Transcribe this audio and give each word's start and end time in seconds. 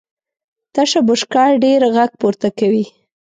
تشه 0.73 0.99
بشکه 1.07 1.43
ډېر 1.63 1.81
غږ 1.95 2.11
پورته 2.19 2.49
کوي. 2.59 2.85